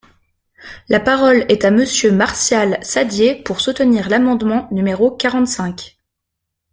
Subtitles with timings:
[0.89, 5.99] La parole est à Monsieur Martial Saddier, pour soutenir l’amendement numéro quarante-cinq.